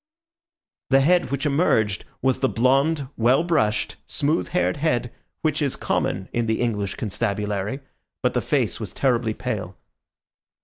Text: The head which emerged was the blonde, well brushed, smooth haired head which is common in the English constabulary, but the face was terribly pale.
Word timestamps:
The 0.89 1.01
head 1.01 1.29
which 1.29 1.45
emerged 1.45 2.05
was 2.23 2.39
the 2.39 2.49
blonde, 2.49 3.07
well 3.17 3.43
brushed, 3.43 3.97
smooth 4.07 4.47
haired 4.47 4.77
head 4.77 5.13
which 5.43 5.61
is 5.61 5.75
common 5.75 6.27
in 6.33 6.47
the 6.47 6.59
English 6.59 6.95
constabulary, 6.95 7.81
but 8.23 8.33
the 8.33 8.41
face 8.41 8.79
was 8.79 8.93
terribly 8.93 9.35
pale. 9.35 9.77